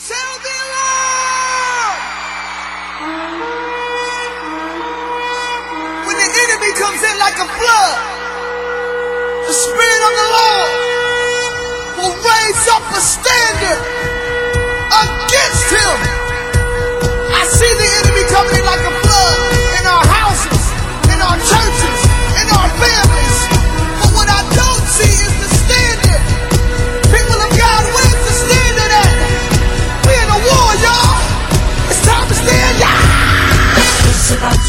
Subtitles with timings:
[0.00, 0.16] When
[6.16, 8.00] the enemy comes in like a flood,
[9.44, 10.72] the Spirit of the Lord
[12.00, 13.80] will raise up a standard
[15.04, 16.00] against him.
[17.36, 18.99] I see the enemy coming in like a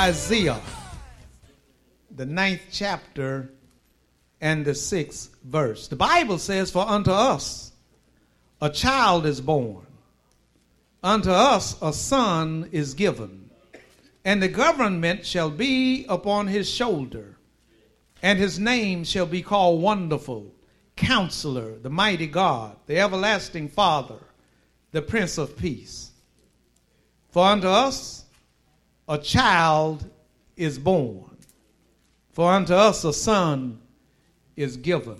[0.00, 0.62] Isaiah,
[2.10, 3.50] the ninth chapter
[4.40, 5.88] and the sixth verse.
[5.88, 7.72] The Bible says, For unto us
[8.62, 9.84] a child is born,
[11.02, 13.50] unto us a son is given,
[14.24, 17.36] and the government shall be upon his shoulder,
[18.22, 20.50] and his name shall be called Wonderful,
[20.96, 24.20] Counselor, the Mighty God, the Everlasting Father,
[24.92, 26.10] the Prince of Peace.
[27.28, 28.24] For unto us
[29.10, 30.08] a child
[30.56, 31.36] is born,
[32.30, 33.80] for unto us a son
[34.54, 35.18] is given.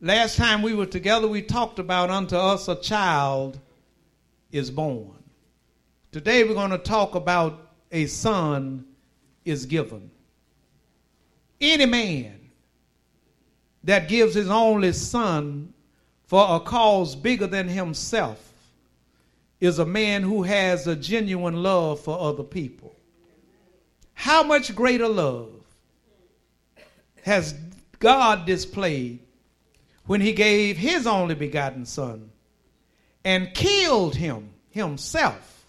[0.00, 3.60] Last time we were together, we talked about unto us a child
[4.50, 5.14] is born.
[6.10, 8.84] Today we're going to talk about a son
[9.44, 10.10] is given.
[11.60, 12.50] Any man
[13.84, 15.72] that gives his only son
[16.24, 18.51] for a cause bigger than himself
[19.62, 22.96] is a man who has a genuine love for other people.
[24.12, 25.52] How much greater love
[27.22, 27.54] has
[28.00, 29.20] God displayed
[30.06, 32.32] when he gave his only begotten son
[33.24, 35.64] and killed him himself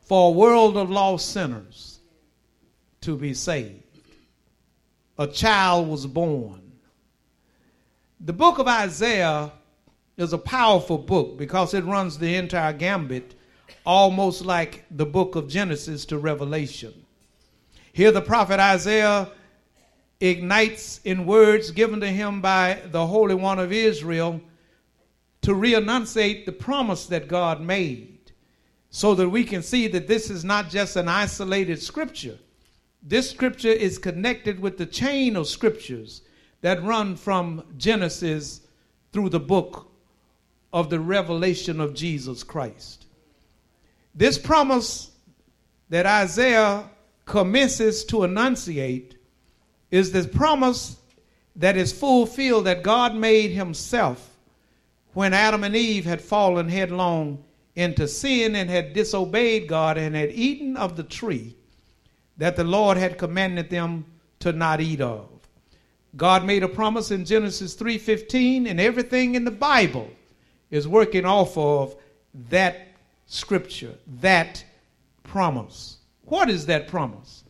[0.00, 1.98] for a world of lost sinners
[3.02, 3.82] to be saved?
[5.18, 6.72] A child was born.
[8.18, 9.52] The book of Isaiah
[10.16, 13.34] is a powerful book because it runs the entire gambit,
[13.84, 16.94] almost like the book of Genesis to Revelation.
[17.92, 19.28] Here, the prophet Isaiah
[20.20, 24.40] ignites in words given to him by the Holy One of Israel
[25.42, 28.32] to re-enunciate the promise that God made
[28.90, 32.38] so that we can see that this is not just an isolated scripture.
[33.02, 36.22] This scripture is connected with the chain of scriptures
[36.62, 38.62] that run from Genesis
[39.12, 39.90] through the book
[40.74, 43.06] of the revelation of Jesus Christ.
[44.12, 45.12] This promise
[45.88, 46.90] that Isaiah
[47.26, 49.16] commences to enunciate
[49.92, 50.96] is the promise
[51.54, 54.36] that is fulfilled that God made himself
[55.12, 57.44] when Adam and Eve had fallen headlong
[57.76, 61.54] into sin and had disobeyed God and had eaten of the tree
[62.36, 64.06] that the Lord had commanded them
[64.40, 65.28] to not eat of.
[66.16, 70.10] God made a promise in Genesis 3:15 and everything in the Bible
[70.74, 71.94] is working off of
[72.48, 72.88] that
[73.26, 74.64] scripture, that
[75.22, 75.98] promise.
[76.22, 77.44] What is that promise?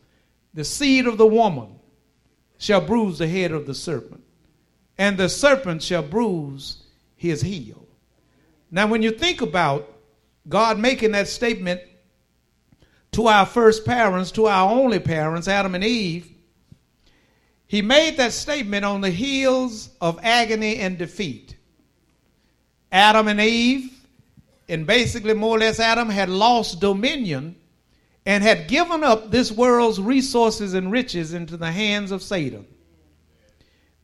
[0.53, 1.79] The seed of the woman
[2.59, 4.23] shall bruise the head of the serpent,
[4.99, 6.83] and the serpent shall bruise
[7.15, 7.87] his heel.
[8.69, 9.91] Now, when you think about
[10.47, 11.81] God making that statement
[13.13, 16.31] to our first parents, to our only parents, Adam and Eve,
[17.65, 21.54] he made that statement on the heels of agony and defeat.
[22.95, 23.91] Adam and Eve,
[24.69, 27.53] and basically more or less Adam, had lost dominion
[28.25, 32.65] and had given up this world's resources and riches into the hands of Satan.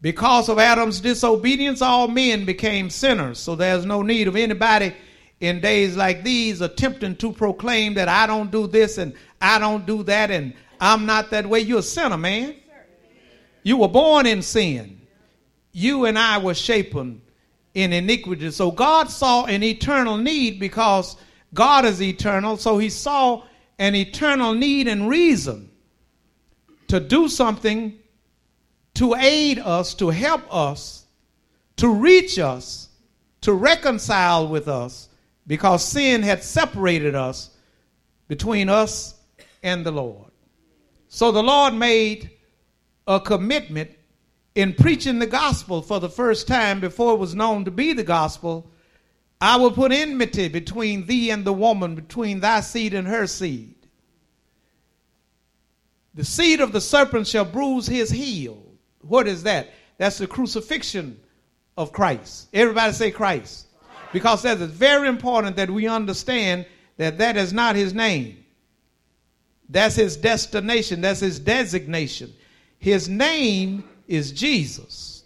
[0.02, 3.40] Because of Adam's disobedience, all men became sinners.
[3.40, 4.94] So there's no need of anybody
[5.40, 9.86] in days like these attempting to proclaim that I don't do this and I don't
[9.86, 11.62] do that and I'm not that way.
[11.62, 12.56] You're a sinner, man.
[13.64, 15.00] You were born in sin.
[15.72, 17.22] You and I were shapen
[17.74, 18.52] in iniquity.
[18.52, 21.16] So God saw an eternal need because
[21.54, 22.58] God is eternal.
[22.58, 23.44] So he saw
[23.80, 25.72] an eternal need and reason
[26.88, 27.98] to do something
[28.96, 31.06] to aid us, to help us,
[31.78, 32.90] to reach us,
[33.42, 35.10] to reconcile with us,
[35.48, 37.52] because sin had separated us
[38.28, 39.16] between us
[39.64, 40.32] and the Lord.
[41.08, 42.30] So the Lord made
[43.08, 43.92] a commitment
[44.56, 48.03] in preaching the gospel for the first time before it was known to be the
[48.03, 48.69] gospel.
[49.39, 53.75] I will put enmity between thee and the woman, between thy seed and her seed.
[56.13, 58.62] The seed of the serpent shall bruise his heel.
[59.01, 59.71] What is that?
[59.98, 61.19] That's the crucifixion
[61.77, 62.50] of Christ.
[62.53, 63.68] Everybody say Christ.
[64.12, 66.65] Because that is very important that we understand
[66.98, 68.44] that that is not his name.
[69.69, 71.00] That's his destination.
[71.00, 72.33] That's his designation.
[72.77, 75.24] His name is Jesus.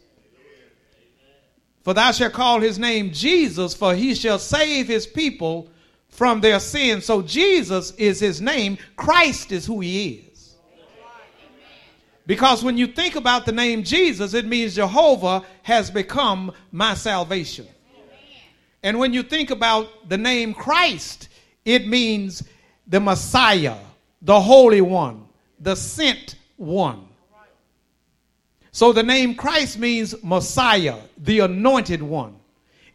[1.83, 5.69] For thou shalt call his name Jesus, for he shall save his people
[6.09, 7.05] from their sins.
[7.05, 8.77] So Jesus is his name.
[8.95, 10.55] Christ is who he is.
[12.25, 17.67] Because when you think about the name Jesus, it means Jehovah has become my salvation.
[18.81, 21.29] And when you think about the name Christ,
[21.65, 22.43] it means
[22.87, 23.77] the Messiah,
[24.21, 25.27] the Holy One,
[25.59, 27.07] the sent one.
[28.75, 32.35] So the name Christ means Messiah, the anointed one.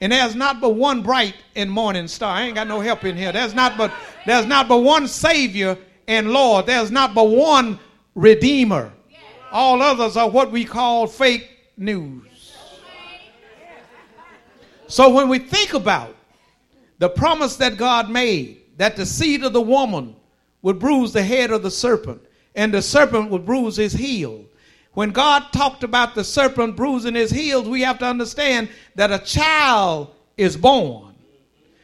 [0.03, 2.37] And there's not but one bright and morning star.
[2.37, 3.33] I ain't got no help in here.
[3.33, 3.91] There's not but
[4.27, 6.67] there's not but one Savior and Lord.
[6.67, 7.79] There's not but one
[8.15, 8.93] Redeemer.
[9.51, 11.49] All others are what we call fake
[11.79, 12.55] news.
[14.87, 16.15] So when we think about
[16.99, 20.15] the promise that God made, that the seed of the woman
[20.61, 22.21] would bruise the head of the serpent,
[22.55, 24.45] and the serpent would bruise his heel.
[25.01, 29.19] When God talked about the serpent bruising his heels, we have to understand that a
[29.19, 31.15] child is born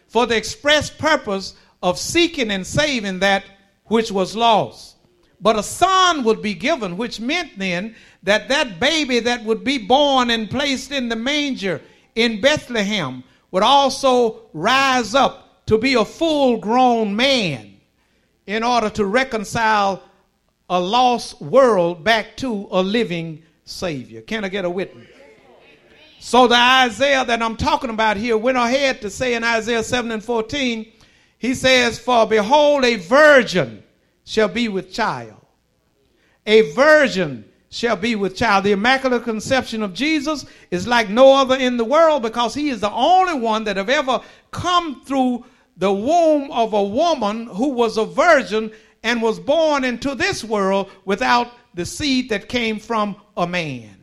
[0.07, 3.45] for the express purpose of seeking and saving that
[3.87, 4.97] which was lost.
[5.41, 9.79] But a son would be given, which meant then that that baby that would be
[9.79, 11.81] born and placed in the manger
[12.17, 17.79] in Bethlehem would also rise up to be a full grown man
[18.47, 20.03] in order to reconcile
[20.69, 24.21] a lost world back to a living Savior.
[24.21, 25.07] Can I get a witness?
[26.19, 30.11] So, the Isaiah that I'm talking about here went ahead to say in Isaiah 7
[30.11, 30.91] and 14,
[31.39, 33.85] he says, For behold, a virgin
[34.25, 35.47] shall be with child.
[36.47, 38.65] A virgin shall be with child.
[38.65, 42.81] The Immaculate Conception of Jesus is like no other in the world because he is
[42.81, 44.21] the only one that have ever
[44.51, 45.45] come through
[45.77, 48.73] the womb of a woman who was a virgin
[49.07, 53.97] and was born into this world without the seed that came from a man.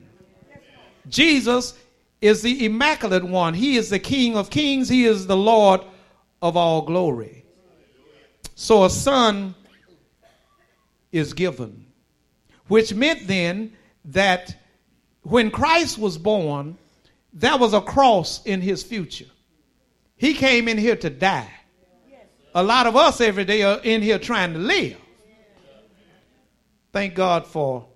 [1.09, 1.77] Jesus
[2.21, 3.53] is the immaculate one.
[3.53, 4.88] He is the King of kings.
[4.88, 5.81] He is the Lord
[6.41, 7.44] of all glory.
[8.55, 9.55] So a son
[11.11, 11.85] is given,
[12.69, 13.73] which meant then
[14.05, 14.55] that
[15.23, 16.77] when Christ was born,
[17.33, 19.29] there was a cross in his future.
[20.15, 21.51] He came in here to die.
[22.55, 24.97] A lot of us every day are in here trying to live.
[26.91, 27.88] Thank God for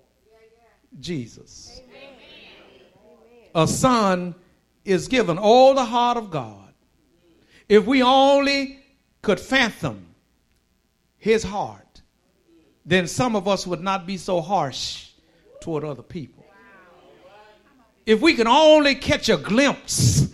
[0.98, 1.80] Jesus.
[3.54, 4.34] A son
[4.84, 5.38] is given.
[5.38, 6.74] all the heart of God.
[7.68, 8.80] If we only
[9.22, 10.14] could fathom
[11.18, 12.02] his heart,
[12.84, 15.10] then some of us would not be so harsh
[15.60, 16.44] toward other people.
[18.06, 20.28] If we can only catch a glimpse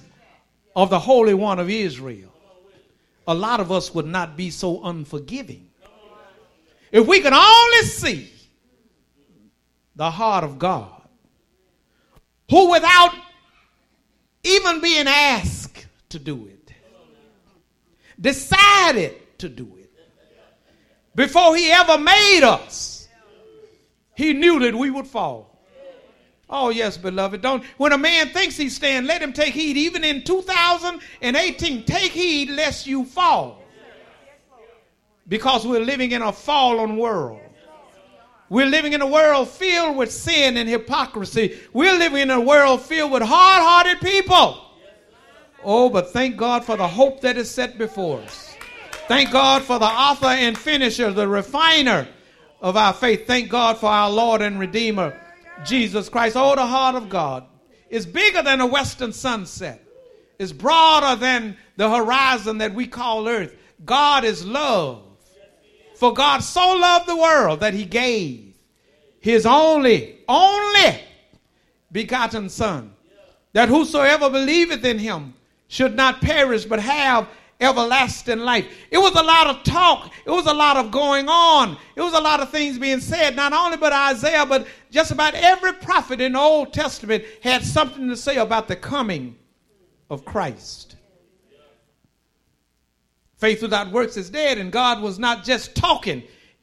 [0.76, 2.33] of the Holy One of Israel,
[3.26, 5.70] a lot of us would not be so unforgiving.
[6.92, 8.30] If we could only see
[9.96, 11.02] the heart of God,
[12.50, 13.14] who without
[14.44, 16.72] even being asked to do it,
[18.20, 19.90] decided to do it.
[21.14, 23.08] Before he ever made us,
[24.14, 25.53] he knew that we would fall.
[26.48, 27.40] Oh, yes, beloved.
[27.40, 29.76] Don't when a man thinks he's staying, let him take heed.
[29.76, 33.62] Even in 2018, take heed lest you fall.
[35.26, 37.40] Because we're living in a fallen world.
[38.50, 41.58] We're living in a world filled with sin and hypocrisy.
[41.72, 44.60] We're living in a world filled with hard hearted people.
[45.64, 48.54] Oh, but thank God for the hope that is set before us.
[49.08, 52.06] Thank God for the author and finisher, the refiner
[52.60, 53.26] of our faith.
[53.26, 55.18] Thank God for our Lord and Redeemer,
[55.64, 56.36] Jesus Christ.
[56.36, 57.44] Oh, the heart of God
[57.90, 59.84] is bigger than a western sunset,
[60.38, 63.54] it's broader than the horizon that we call earth.
[63.84, 65.02] God is love.
[65.94, 68.54] For God so loved the world that he gave
[69.20, 71.00] his only, only
[71.92, 72.92] begotten Son,
[73.52, 75.34] that whosoever believeth in him
[75.68, 77.28] should not perish but have
[77.60, 78.66] everlasting life.
[78.90, 80.12] It was a lot of talk.
[80.24, 81.76] It was a lot of going on.
[81.96, 85.34] It was a lot of things being said, not only by Isaiah, but just about
[85.34, 89.36] every prophet in the Old Testament had something to say about the coming
[90.10, 90.96] of Christ.
[93.36, 96.22] Faith without works is dead, and God was not just talking,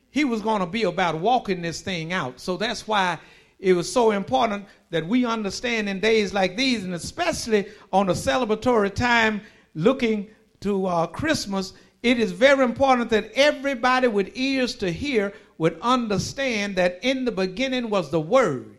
[0.09, 2.39] He was going to be about walking this thing out.
[2.39, 3.19] So that's why
[3.59, 8.13] it was so important that we understand in days like these, and especially on a
[8.13, 9.41] celebratory time
[9.75, 10.29] looking
[10.61, 16.75] to uh, Christmas, it is very important that everybody with ears to hear would understand
[16.75, 18.77] that in the beginning was the Word,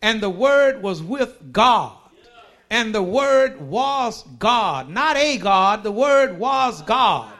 [0.00, 1.98] and the Word was with God.
[2.70, 4.88] And the Word was God.
[4.88, 7.30] Not a God, the Word was God.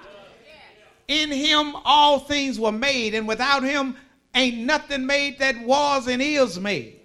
[1.08, 3.96] In Him all things were made, and without Him
[4.34, 7.00] ain't nothing made that was and is made.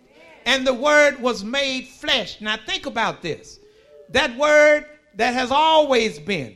[0.46, 2.42] And the Word was made flesh.
[2.42, 3.60] Now think about this.
[4.10, 4.86] That Word
[5.20, 6.56] that has always been,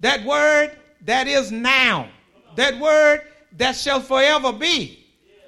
[0.00, 0.70] that Word
[1.02, 2.08] that is now,
[2.56, 3.20] that Word
[3.58, 5.06] that shall forever be,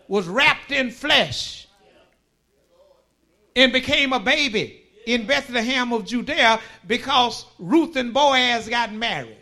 [0.08, 1.66] was wrapped in flesh
[3.56, 9.38] and became a baby in Bethlehem of Judea because Ruth and Boaz got married.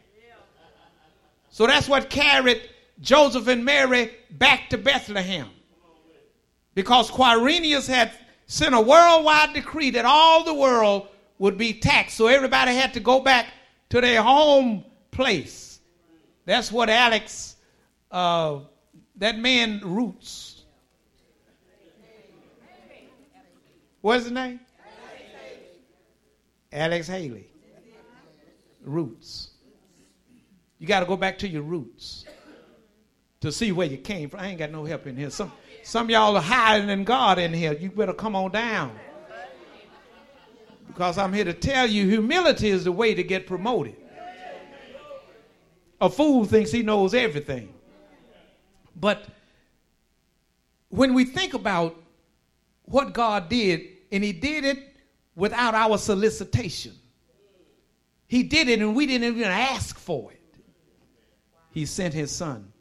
[1.50, 2.62] So that's what carried
[3.00, 5.48] Joseph and Mary back to Bethlehem.
[6.72, 8.12] Because Quirinius had
[8.46, 12.16] sent a worldwide decree that all the world would be taxed.
[12.16, 13.46] So everybody had to go back
[13.90, 15.80] to their home place.
[16.44, 17.56] That's what Alex,
[18.10, 18.60] uh,
[19.16, 20.62] that man, Roots.
[24.00, 24.60] What's his name?
[26.72, 27.46] Alex Haley.
[28.82, 29.50] Roots.
[30.78, 32.24] You got to go back to your roots
[33.40, 34.40] to see where you came from.
[34.40, 35.30] I ain't got no help in here.
[35.30, 35.52] Some,
[35.82, 37.72] some y'all are higher than God in here.
[37.72, 38.96] You better come on down.
[40.88, 43.96] Because I'm here to tell you humility is the way to get promoted.
[46.00, 47.72] A fool thinks he knows everything.
[48.96, 49.24] But
[50.88, 51.96] when we think about
[52.84, 54.96] what God did, and He did it
[55.36, 56.94] without our solicitation,
[58.26, 60.40] He did it and we didn't even ask for it.
[61.72, 62.72] He sent His Son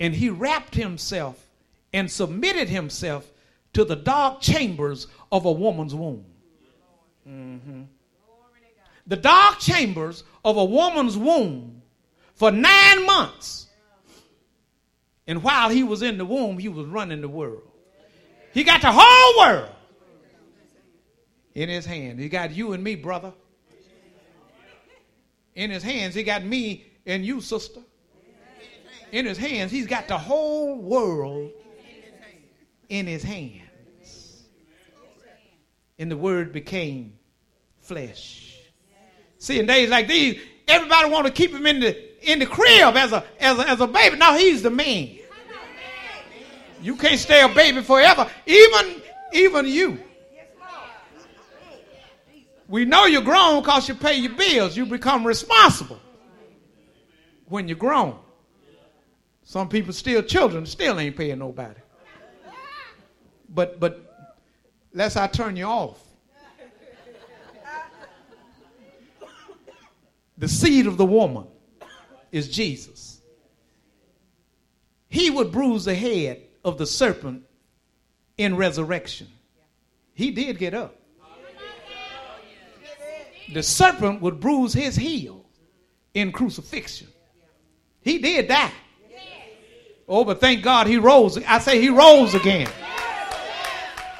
[0.00, 1.48] and he wrapped himself
[1.92, 3.30] and submitted himself
[3.72, 6.24] to the dark chambers of a woman's womb.
[7.28, 7.82] Mm-hmm.
[9.06, 11.82] The dark chambers of a woman's womb
[12.34, 13.68] for nine months.
[15.26, 17.62] And while he was in the womb, he was running the world.
[18.52, 19.70] He got the whole world
[21.54, 22.18] in his hand.
[22.18, 23.32] He got you and me, brother.
[25.54, 27.80] In his hands, he got me and you, sister
[29.14, 31.52] in his hands, he's got the whole world
[32.88, 33.63] in his hands.
[35.98, 37.14] And the word became
[37.80, 38.58] flesh.
[39.38, 42.96] See, in days like these, everybody want to keep him in the in the crib
[42.96, 44.16] as a as a, as a baby.
[44.16, 45.18] Now he's the man.
[46.82, 48.28] You can't stay a baby forever.
[48.46, 50.00] Even even you.
[52.66, 54.76] We know you're grown because you pay your bills.
[54.76, 56.00] You become responsible
[57.46, 58.18] when you're grown.
[59.42, 61.80] Some people still children still ain't paying nobody.
[63.48, 64.13] But but
[64.94, 66.00] lest I turn you off.
[70.38, 71.46] The seed of the woman
[72.32, 73.20] is Jesus.
[75.08, 77.44] He would bruise the head of the serpent
[78.36, 79.28] in resurrection.
[80.14, 80.96] He did get up.
[83.52, 85.44] The serpent would bruise his heel
[86.14, 87.08] in crucifixion.
[88.00, 88.72] He did die.
[90.08, 91.38] Oh, but thank God he rose.
[91.44, 92.68] I say he rose again.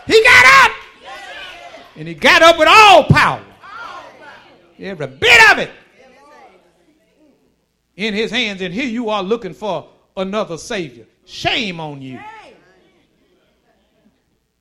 [0.06, 0.76] He got up.
[1.96, 3.42] And he got up with all power.
[4.78, 5.70] Every bit of it
[7.96, 8.60] in his hands.
[8.60, 11.06] And here you are looking for another Savior.
[11.24, 12.20] Shame on you.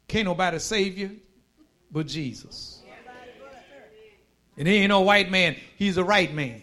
[0.08, 1.20] Can't nobody save you
[1.92, 2.82] but Jesus.
[4.58, 6.62] And he ain't no white man, he's a right man.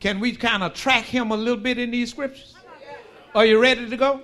[0.00, 2.54] Can we kind of track him a little bit in these scriptures?
[3.34, 4.22] Are you ready to go?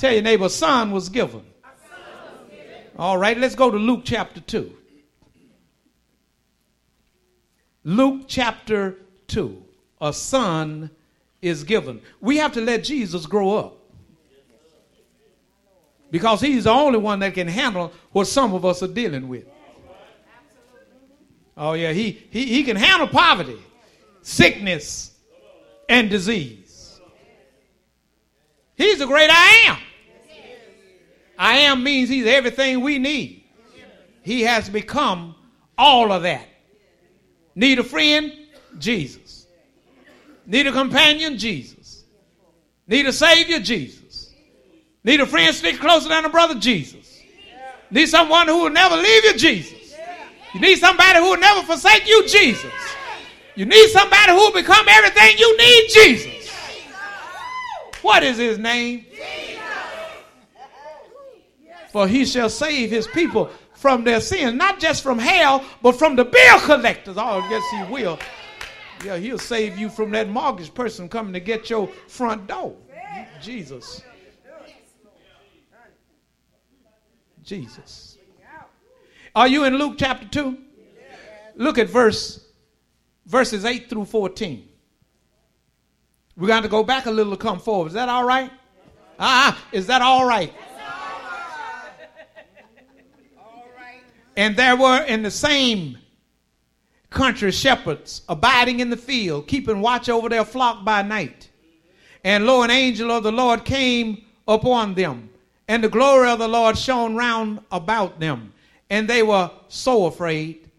[0.00, 1.44] Tell your neighbor, a son was given.
[2.98, 4.76] All right, let's go to Luke chapter 2.
[7.84, 8.96] Luke chapter
[9.28, 9.62] 2.
[10.00, 10.90] A son
[11.40, 12.00] is given.
[12.20, 13.76] We have to let Jesus grow up.
[16.10, 19.44] Because he's the only one that can handle what some of us are dealing with.
[21.56, 23.60] Oh, yeah, he, he, he can handle poverty
[24.22, 25.18] sickness,
[25.88, 27.00] and disease.
[28.76, 29.78] He's the great I am.
[31.40, 33.44] I am means he's everything we need.
[34.20, 35.34] He has become
[35.78, 36.46] all of that.
[37.54, 38.30] Need a friend?
[38.78, 39.46] Jesus.
[40.44, 41.38] Need a companion?
[41.38, 42.04] Jesus.
[42.86, 43.58] Need a savior?
[43.58, 44.34] Jesus.
[45.02, 46.56] Need a friend stick closer than a brother?
[46.56, 47.22] Jesus.
[47.90, 49.34] Need someone who will never leave you?
[49.38, 49.94] Jesus.
[50.52, 52.28] You need somebody who will never forsake you?
[52.28, 52.70] Jesus.
[53.56, 55.88] You need somebody who will become everything you need?
[55.88, 56.50] Jesus.
[58.02, 59.06] What is his name?
[61.92, 66.16] For he shall save his people from their sins, not just from hell, but from
[66.16, 67.16] the bill collectors.
[67.18, 68.18] Oh, yes, he will.
[69.04, 72.76] Yeah, he'll save you from that mortgage person coming to get your front door.
[73.40, 74.02] Jesus.
[77.42, 78.18] Jesus.
[79.34, 80.58] Are you in Luke chapter 2?
[81.56, 82.46] Look at verse
[83.26, 84.68] verses 8 through 14.
[86.36, 87.88] We're going to go back a little to come forward.
[87.88, 88.50] Is that all right?
[89.18, 89.58] Ah, uh-uh.
[89.72, 90.52] is that all right?
[94.40, 95.98] And there were in the same
[97.10, 101.50] country shepherds abiding in the field, keeping watch over their flock by night.
[102.24, 105.28] And lo, an angel of the Lord came upon them,
[105.68, 108.54] and the glory of the Lord shone round about them,
[108.88, 110.70] and they were so afraid.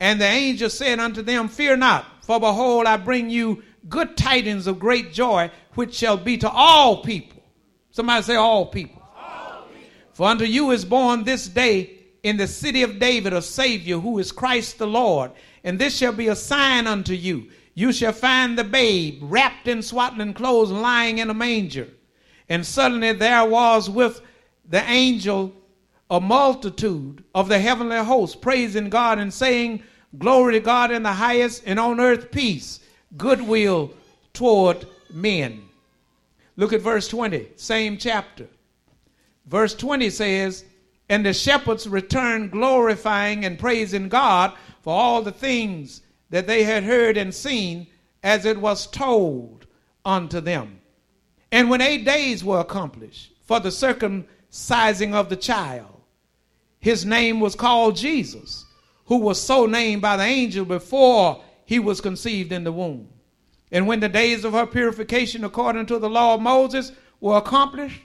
[0.00, 4.66] And the angel said unto them, Fear not, for behold, I bring you good tidings
[4.66, 7.42] of great joy, which shall be to all people.
[7.90, 9.02] Somebody say, All people.
[9.14, 9.90] All people.
[10.14, 14.18] For unto you is born this day in the city of David a Savior who
[14.18, 15.30] is Christ the Lord.
[15.64, 17.48] And this shall be a sign unto you.
[17.74, 21.88] You shall find the babe wrapped in swaddling clothes lying in a manger.
[22.48, 24.20] And suddenly there was with
[24.68, 25.52] the angel
[26.10, 29.82] a multitude of the heavenly host praising God and saying,
[30.16, 32.80] Glory to God in the highest, and on earth peace,
[33.18, 33.92] goodwill
[34.32, 35.62] toward men.
[36.56, 38.46] Look at verse 20, same chapter.
[39.46, 40.64] Verse 20 says,
[41.08, 46.84] and the shepherds returned glorifying and praising God for all the things that they had
[46.84, 47.86] heard and seen
[48.22, 49.66] as it was told
[50.04, 50.80] unto them.
[51.50, 56.02] And when eight days were accomplished for the circumcising of the child,
[56.78, 58.66] his name was called Jesus,
[59.06, 63.08] who was so named by the angel before he was conceived in the womb.
[63.72, 68.00] And when the days of her purification according to the law of Moses were accomplished,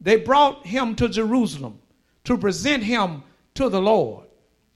[0.00, 1.80] they brought him to Jerusalem
[2.28, 3.22] to present him
[3.54, 4.26] to the Lord.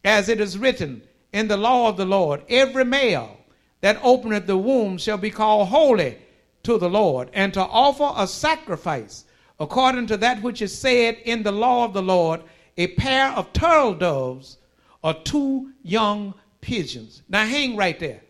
[0.07, 1.03] As it is written
[1.35, 3.37] in the law of the Lord, every male
[3.83, 6.17] that openeth the womb shall be called holy
[6.63, 9.27] to the Lord, and to offer a sacrifice
[9.61, 12.41] according to that which is said in the law of the Lord,
[12.79, 14.57] a pair of turtle doves
[15.03, 17.23] or two young pigeons.
[17.29, 18.23] Now hang right there.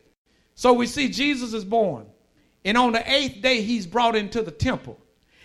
[0.57, 2.07] So we see Jesus is born,
[2.65, 4.99] and on the eighth day he's brought into the temple.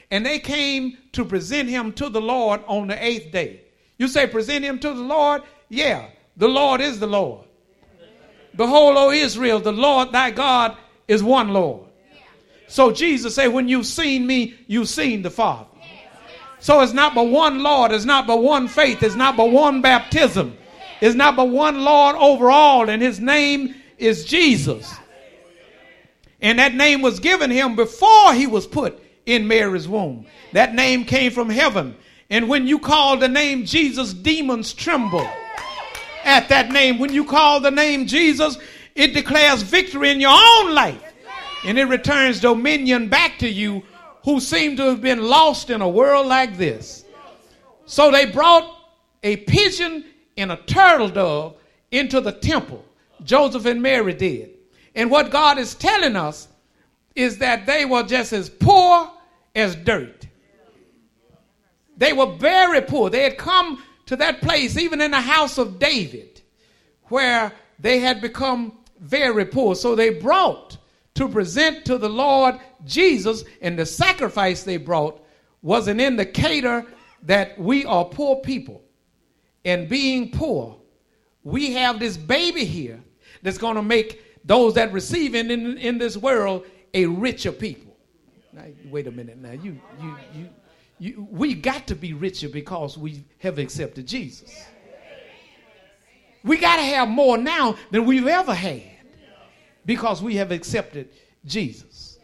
[0.10, 3.66] And they came to present him to the Lord on the eighth day.
[3.98, 5.44] You say, present him to the Lord?
[5.70, 7.46] Yeah, the Lord is the Lord.
[8.56, 11.88] Behold, O Israel, the Lord thy God is one Lord.
[12.68, 15.70] So Jesus said, when you've seen me, you've seen the Father.
[16.60, 19.82] So it's not but one Lord, it's not but one faith, it's not but one
[19.82, 20.58] baptism,
[21.02, 24.94] it's not but one Lord over all, and his name is Jesus.
[26.42, 30.26] And that name was given him before he was put in Mary's womb.
[30.54, 31.96] That name came from heaven.
[32.30, 35.28] And when you call the name Jesus, demons tremble
[36.24, 37.00] at that name.
[37.00, 38.58] When you call the name Jesus,
[38.96, 41.02] it declares victory in your own life.
[41.66, 43.84] And it returns dominion back to you
[44.24, 47.06] who seem to have been lost in a world like this.
[47.86, 48.70] So they brought
[49.24, 50.04] a pigeon
[50.36, 51.56] and a turtle dove
[51.92, 52.84] into the temple.
[53.24, 54.52] Joseph and Mary did.
[54.96, 56.48] And what God is telling us
[57.16, 59.10] is that they were just as poor
[59.56, 60.27] as dirt.
[61.98, 63.10] They were very poor.
[63.10, 66.42] They had come to that place, even in the house of David,
[67.06, 69.76] where they had become very poor.
[69.76, 70.78] So they brought
[71.16, 75.24] to present to the Lord Jesus, and the sacrifice they brought
[75.62, 76.86] was an indicator
[77.24, 78.84] that we are poor people.
[79.66, 80.78] And being poor,
[81.44, 83.04] we have this baby here
[83.42, 87.98] that's going to make those that receive it in, in this world a richer people.
[88.54, 89.52] Now, wait a minute now.
[89.52, 90.50] You, you, you,
[91.00, 94.66] you, we got to be richer because we have accepted Jesus.
[96.44, 98.84] We got to have more now than we've ever had
[99.86, 101.10] because we have accepted
[101.46, 102.20] Jesus.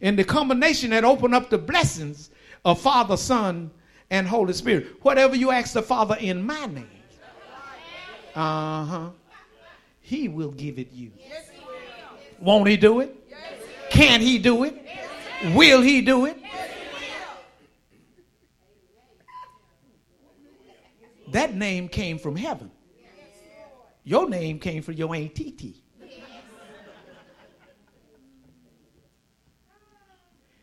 [0.00, 2.30] And the combination that opened up the blessings
[2.64, 3.70] of Father, Son,
[4.10, 5.02] and Holy Spirit.
[5.02, 6.88] Whatever you ask the Father in my name,
[8.34, 9.10] uh huh,
[10.00, 11.12] He will give it you.
[12.40, 13.14] Won't He do it?
[13.90, 14.74] Can He do it?
[15.54, 16.38] Will He do it?
[21.32, 22.70] That name came from heaven.
[24.04, 25.76] Your name came from your Aunt TT.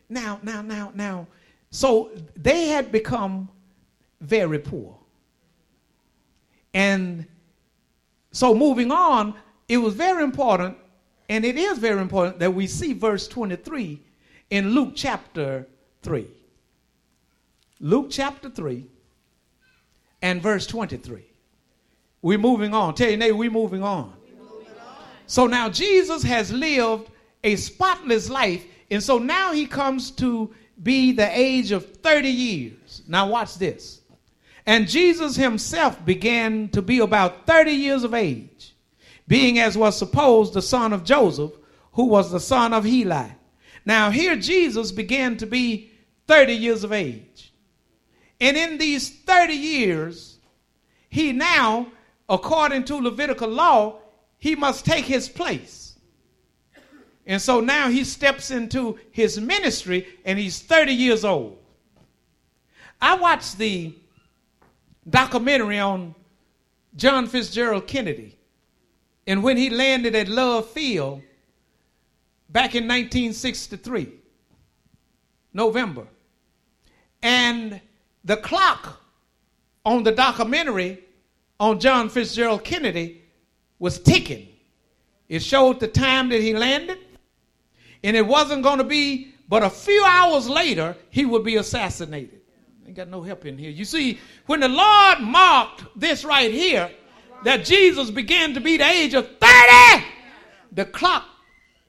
[0.08, 1.26] Now, now, now, now.
[1.70, 3.48] So they had become
[4.20, 4.96] very poor.
[6.74, 7.26] And
[8.32, 9.34] so moving on,
[9.68, 10.76] it was very important,
[11.28, 14.00] and it is very important that we see verse 23
[14.50, 15.66] in Luke chapter
[16.02, 16.26] 3.
[17.80, 18.86] Luke chapter 3
[20.26, 21.24] and verse 23.
[22.20, 22.94] We're moving on.
[22.94, 24.12] Tell your neighbor, we're moving on.
[24.36, 25.04] Moving on.
[25.26, 27.08] So now Jesus has lived
[27.44, 33.02] a spotless life, and so now he comes to be the age of 30 years.
[33.06, 34.00] Now, watch this.
[34.66, 38.74] And Jesus himself began to be about 30 years of age,
[39.28, 41.52] being as was supposed the son of Joseph,
[41.92, 43.30] who was the son of Heli.
[43.84, 45.92] Now, here Jesus began to be
[46.26, 47.35] 30 years of age.
[48.40, 50.38] And in these 30 years,
[51.08, 51.86] he now,
[52.28, 53.98] according to Levitical law,
[54.38, 55.98] he must take his place.
[57.26, 61.58] And so now he steps into his ministry and he's 30 years old.
[63.00, 63.94] I watched the
[65.08, 66.14] documentary on
[66.96, 68.36] John Fitzgerald Kennedy
[69.26, 71.20] and when he landed at Love Field
[72.48, 74.12] back in 1963,
[75.52, 76.06] November.
[77.22, 77.80] And
[78.26, 79.00] the clock
[79.84, 81.02] on the documentary
[81.58, 83.22] on John Fitzgerald Kennedy
[83.78, 84.48] was ticking.
[85.28, 86.98] It showed the time that he landed,
[88.04, 92.40] and it wasn't going to be but a few hours later he would be assassinated.
[92.86, 93.70] Ain't got no help in here.
[93.70, 96.90] You see, when the Lord marked this right here,
[97.44, 100.04] that Jesus began to be the age of 30,
[100.72, 101.24] the clock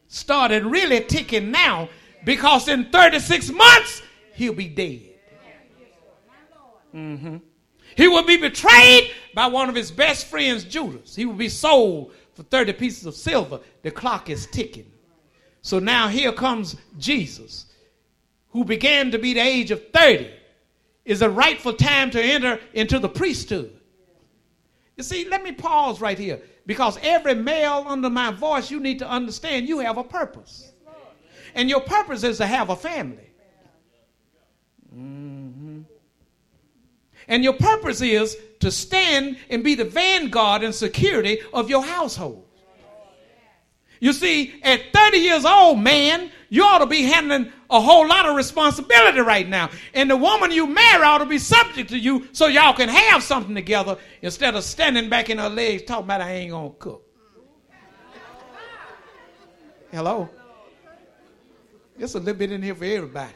[0.08, 1.90] started really ticking now
[2.26, 4.02] because in 36 months
[4.34, 5.07] he'll be dead.
[6.96, 7.38] Mm-hmm.
[7.96, 11.16] He will be betrayed by one of his best friends, Judas.
[11.16, 13.60] He will be sold for 30 pieces of silver.
[13.82, 14.92] The clock is ticking.
[15.62, 17.66] So now here comes Jesus,
[18.50, 20.30] who began to be the age of 30,
[21.06, 23.74] is a rightful time to enter into the priesthood.
[24.98, 26.42] You see, let me pause right here.
[26.66, 30.72] Because every male under my voice, you need to understand you have a purpose.
[31.56, 33.30] And your purpose is to have a family.
[34.94, 35.37] Mm-hmm.
[37.28, 42.46] And your purpose is to stand and be the vanguard and security of your household.
[44.00, 48.28] You see, at 30 years old, man, you ought to be handling a whole lot
[48.28, 49.70] of responsibility right now.
[49.94, 53.24] And the woman you marry ought to be subject to you so y'all can have
[53.24, 57.04] something together instead of standing back in her legs talking about I ain't gonna cook.
[59.92, 60.30] Hello?
[62.00, 63.34] Just a little bit in here for everybody.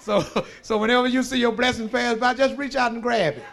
[0.00, 0.24] So,
[0.62, 3.44] so whenever you see your blessing pass by, just reach out and grab it.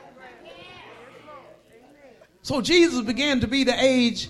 [2.42, 4.30] So Jesus began to be the age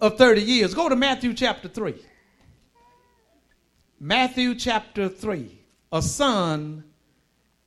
[0.00, 0.74] of 30 years.
[0.74, 1.94] Go to Matthew chapter 3.
[3.98, 5.58] Matthew chapter 3.
[5.92, 6.84] A son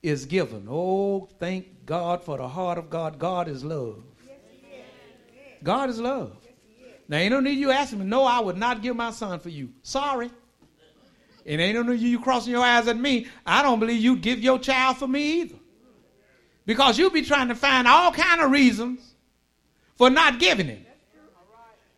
[0.02, 0.68] is given.
[0.70, 3.20] Oh, thank God for the heart of God.
[3.20, 4.02] God is love.
[5.64, 6.38] God is love.
[7.08, 9.50] Now, ain't no need you asking me, no, I would not give my son for
[9.50, 9.70] you.
[9.84, 10.32] Sorry.
[11.46, 13.28] And ain't no need you crossing your eyes at me.
[13.46, 15.56] I don't believe you'd give your child for me either.
[16.66, 19.16] Because you'll be trying to find all kind of reasons
[19.96, 20.86] for not giving him.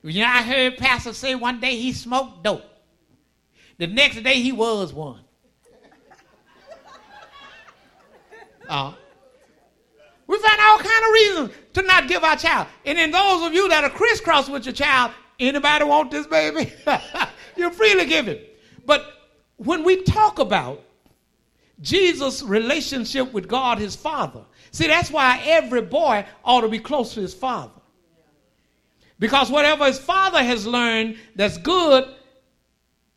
[0.04, 2.64] You know, I heard Pastor say one day he smoked dope.
[3.78, 5.22] The next day he was one.
[8.68, 8.94] Uh,
[10.26, 12.68] we find all kind of reasons to not give our child.
[12.86, 16.72] And then those of you that are crisscross with your child, anybody want this baby?
[17.58, 18.40] You're freely given.
[18.86, 19.06] But
[19.58, 20.82] when we talk about
[21.82, 27.14] Jesus' relationship with God, his father, see, that's why every boy ought to be close
[27.14, 27.72] to his father.
[29.20, 32.06] Because whatever his father has learned that's good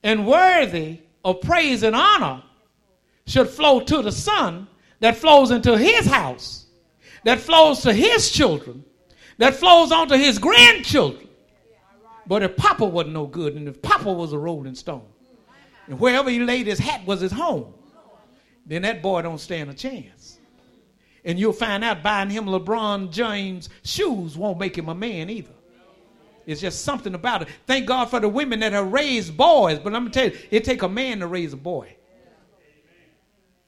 [0.03, 2.43] and worthy of praise and honor
[3.27, 4.69] should flow to the son
[5.01, 6.67] that flows into his house,
[7.25, 8.85] that flows to his children,
[9.39, 11.29] that flows on to his grandchildren.
[12.27, 15.07] But if Papa wasn't no good, and if Papa was a rolling stone,
[15.87, 17.73] and wherever he laid his hat was his home,
[18.65, 20.39] then that boy don't stand a chance.
[21.25, 25.53] And you'll find out buying him LeBron James shoes won't make him a man either.
[26.47, 27.49] It's just something about it.
[27.67, 30.65] Thank God for the women that have raised boys, but I'm gonna tell you, it
[30.65, 31.97] take a man to raise a boy.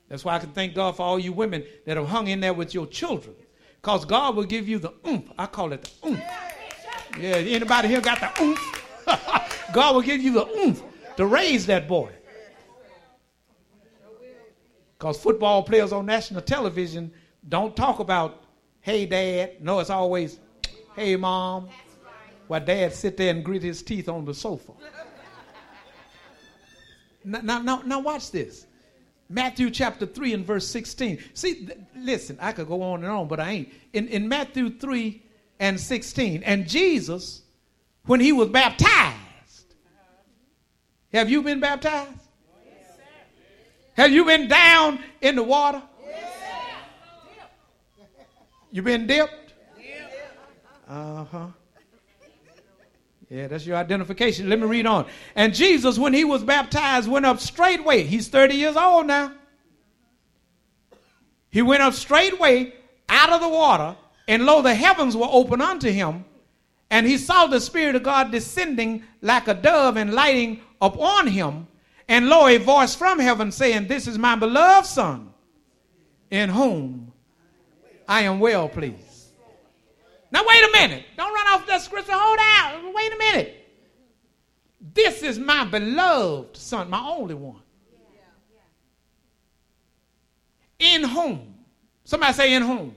[0.09, 2.54] That's why I can thank God for all you women that have hung in there
[2.54, 3.35] with your children.
[3.81, 5.31] Because God will give you the oomph.
[5.37, 6.22] I call it the oomph.
[7.18, 8.85] Yeah, anybody here got the oomph?
[9.72, 10.83] God will give you the oomph
[11.18, 12.12] to raise that boy.
[14.96, 17.11] Because football players on national television
[17.48, 18.44] don't talk about,
[18.83, 19.61] hey, dad.
[19.61, 20.38] No, it's always,
[20.94, 21.68] Hey, mom.
[22.46, 24.72] While dad sit there and grit his teeth on the sofa.
[27.24, 28.66] Now, now, now, now watch this.
[29.28, 31.18] Matthew chapter 3 and verse 16.
[31.35, 33.72] See, th- listen, I could go on and on, but I ain't.
[33.92, 35.20] In, in Matthew 3
[35.59, 37.42] and 16, and Jesus,
[38.07, 39.27] when he was baptized,
[41.12, 42.12] have you been baptized?
[43.94, 45.83] have you been down in the water?
[48.71, 49.55] You been dipped?
[50.88, 51.47] Uh huh.
[53.31, 54.49] Yeah, that's your identification.
[54.49, 55.07] Let me read on.
[55.35, 58.05] And Jesus, when he was baptized, went up straightway.
[58.05, 59.33] He's 30 years old now.
[61.51, 62.73] He went up straightway
[63.09, 66.25] out of the water, and lo, the heavens were open unto him.
[66.90, 71.66] And he saw the Spirit of God descending like a dove and lighting upon him.
[72.08, 75.32] And lo, a voice from heaven saying, This is my beloved Son,
[76.30, 77.12] in whom
[78.08, 79.04] I am well pleased.
[80.30, 81.04] Now, wait a minute.
[81.16, 82.12] Don't run off that scripture.
[82.12, 82.94] Hold out.
[82.94, 83.58] Wait a minute.
[84.94, 87.60] This is my beloved son, my only one.
[90.78, 91.54] In whom?
[92.04, 92.94] Somebody say in whom.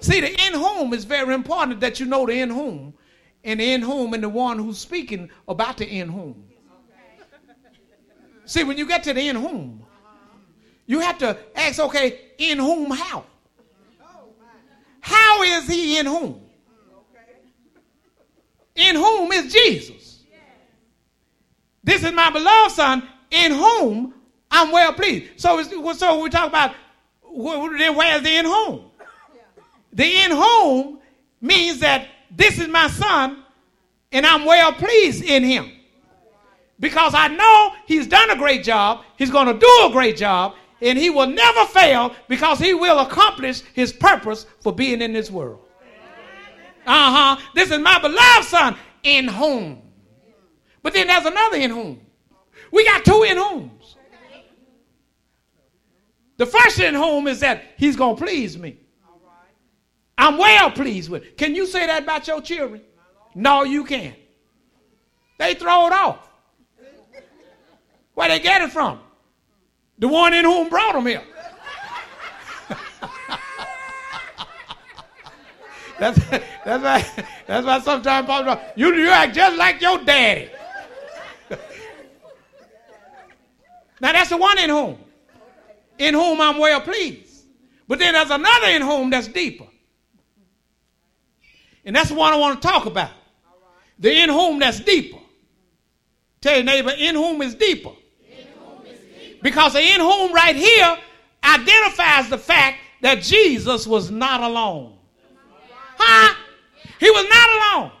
[0.00, 2.94] See, the in whom is very important that you know the in whom,
[3.42, 6.49] and the in whom and the one who's speaking about the in whom.
[8.50, 9.80] See, when you get to the in whom,
[10.84, 13.24] you have to ask, okay, in whom how?
[15.00, 16.40] How is he in whom?
[18.74, 20.24] in whom is Jesus.
[21.84, 24.14] This is my beloved son, in whom
[24.50, 25.40] I'm well pleased.
[25.40, 26.74] So, so we talk about
[27.22, 28.90] then where's the in whom?
[29.92, 30.98] The in whom
[31.40, 33.44] means that this is my son,
[34.10, 35.70] and I'm well pleased in him.
[36.80, 40.54] Because I know he's done a great job, he's going to do a great job,
[40.80, 45.30] and he will never fail because he will accomplish his purpose for being in this
[45.30, 45.60] world.
[46.86, 47.42] Uh huh.
[47.54, 49.82] This is my beloved son in whom.
[50.82, 52.00] But then there's another in whom.
[52.72, 53.96] We got two in whoms.
[56.38, 58.78] The first in whom is that he's going to please me.
[60.16, 61.36] I'm well pleased with.
[61.36, 62.80] Can you say that about your children?
[63.34, 64.16] No, you can't.
[65.38, 66.29] They throw it off.
[68.20, 69.00] Where they get it from?
[69.98, 71.22] The one in whom brought them here.
[75.98, 76.18] That's,
[76.64, 80.50] that's why, that's why sometimes Paul you, you act just like your daddy.
[84.00, 84.98] now that's the one in whom,
[85.98, 87.44] in whom I'm well pleased.
[87.88, 89.66] But then there's another in whom that's deeper.
[91.86, 93.12] And that's the one I want to talk about.
[93.98, 95.20] The in whom that's deeper.
[96.42, 97.92] Tell your neighbor, in whom is deeper.
[99.42, 100.96] Because the in whom right here
[101.42, 104.96] identifies the fact that Jesus was not alone.
[105.96, 106.34] Huh?
[106.98, 107.92] He was not alone.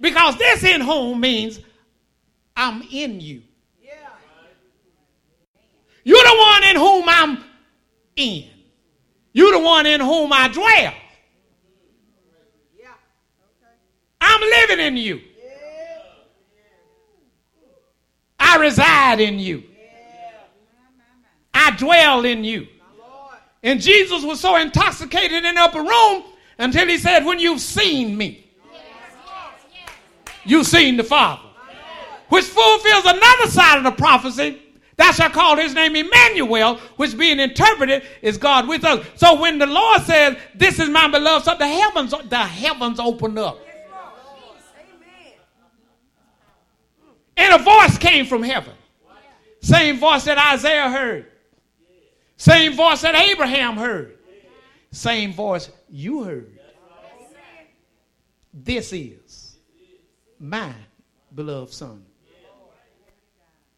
[0.00, 1.60] Because this in whom means
[2.56, 3.42] I'm in you.
[6.04, 7.44] You're the one in whom I'm
[8.16, 8.44] in.
[9.32, 10.94] You're the one in whom I dwell.
[14.20, 15.20] I'm living in you.
[18.38, 19.64] I reside in you.
[21.64, 22.66] I dwell in you.
[23.62, 26.24] And Jesus was so intoxicated in the upper room
[26.58, 28.46] until he said, When you've seen me,
[30.44, 31.40] you've seen the Father.
[32.28, 34.60] Which fulfills another side of the prophecy.
[34.96, 39.04] That's I call his name Emmanuel, which being interpreted is God with us.
[39.16, 43.38] So when the Lord says, This is my beloved son, the heavens, the heavens open
[43.38, 43.58] up.
[47.36, 48.74] And a voice came from heaven.
[49.60, 51.30] Same voice that Isaiah heard.
[52.44, 54.18] Same voice that Abraham heard.
[54.90, 56.60] Same voice you heard.
[58.52, 59.56] This is
[60.38, 60.74] my
[61.34, 62.04] beloved Son,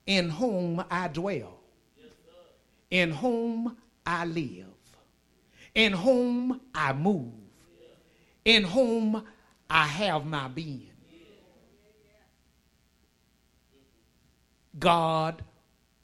[0.05, 1.61] in whom I dwell,
[2.91, 4.67] in whom I live,
[5.77, 7.35] in whom I move,
[8.45, 9.25] in whom
[9.71, 10.91] I have my being.
[14.77, 15.45] God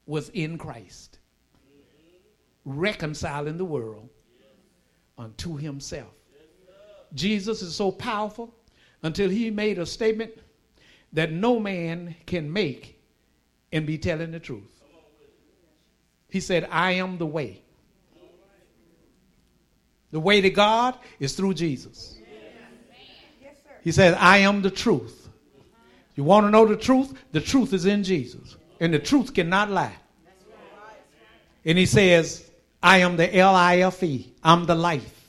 [0.05, 1.19] was in Christ,
[2.65, 4.09] reconciling the world
[5.17, 6.13] unto himself.
[7.13, 8.53] Jesus is so powerful
[9.03, 10.31] until he made a statement
[11.11, 12.99] that no man can make
[13.71, 14.81] and be telling the truth.
[16.29, 17.61] He said, I am the way.
[20.11, 22.17] The way to God is through Jesus.
[23.83, 25.29] He said, I am the truth.
[26.15, 27.13] You want to know the truth?
[27.31, 28.55] The truth is in Jesus.
[28.79, 29.95] And the truth cannot lie.
[31.65, 32.49] And he says,
[32.83, 34.33] I am the L I F E.
[34.43, 35.21] I'm the life.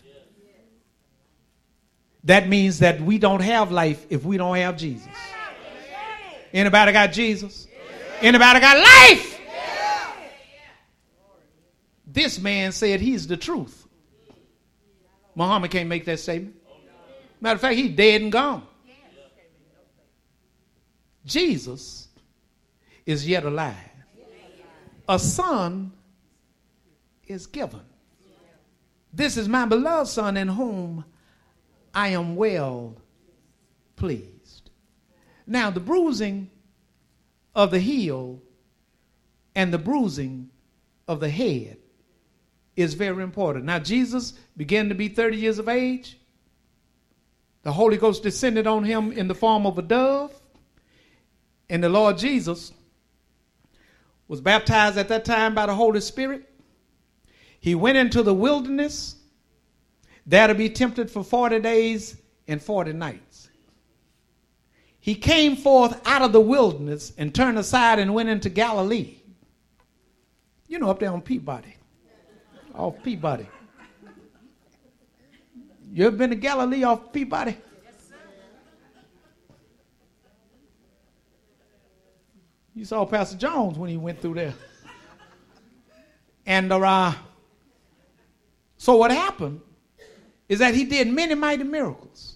[2.24, 5.08] that means that we don't have life if we don't have Jesus.
[6.52, 7.68] Anybody got Jesus?
[8.20, 9.40] Anybody got life?
[12.06, 13.86] This man said he's the truth.
[15.34, 16.56] Muhammad can't make that statement.
[17.40, 18.66] Matter of fact, he's dead and gone.
[21.26, 22.08] Jesus
[23.04, 23.74] is yet alive.
[25.08, 25.92] A son
[27.26, 27.80] is given.
[29.12, 31.04] This is my beloved son in whom
[31.94, 32.96] I am well
[33.96, 34.70] pleased.
[35.46, 36.50] Now, the bruising
[37.54, 38.40] of the heel
[39.54, 40.50] and the bruising
[41.06, 41.76] of the head
[42.76, 43.64] is very important.
[43.66, 46.18] Now, Jesus began to be 30 years of age.
[47.62, 50.34] The Holy Ghost descended on him in the form of a dove.
[51.70, 52.72] And the Lord Jesus
[54.26, 56.50] was baptized at that time by the Holy Spirit.
[57.64, 59.16] He went into the wilderness
[60.26, 62.14] there to be tempted for 40 days
[62.46, 63.48] and 40 nights.
[65.00, 69.14] He came forth out of the wilderness and turned aside and went into Galilee.
[70.68, 71.74] You know, up there on Peabody.
[72.74, 73.48] Off Peabody.
[75.90, 77.56] You ever been to Galilee off Peabody?
[82.74, 84.54] You saw Pastor Jones when he went through there.
[86.44, 87.14] And uh,
[88.84, 89.62] so what happened
[90.46, 92.34] is that he did many mighty miracles.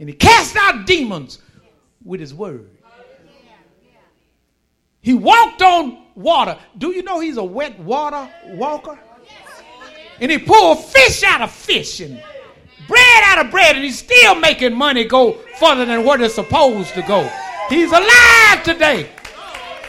[0.00, 1.38] And he cast out demons
[2.04, 2.68] with his word.
[5.00, 6.58] He walked on water.
[6.76, 8.98] Do you know he's a wet water walker?
[10.18, 12.20] And he pulled fish out of fish and
[12.88, 16.94] bread out of bread, and he's still making money go further than what it's supposed
[16.94, 17.30] to go.
[17.68, 19.08] He's alive today.